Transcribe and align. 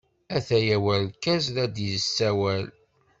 Ataya 0.37 0.77
urgaz 0.91 1.43
la 1.55 1.65
d-yessawal. 1.75 2.65